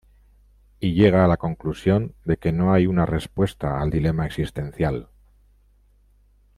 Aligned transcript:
Y 0.79 0.95
llega 0.95 1.23
a 1.23 1.27
la 1.27 1.37
conclusión 1.37 2.15
de 2.25 2.37
que 2.37 2.51
no 2.51 2.73
hay 2.73 2.87
una 2.87 3.05
respuesta 3.05 3.79
al 3.79 3.91
dilema 3.91 4.25
existencial. 4.25 5.09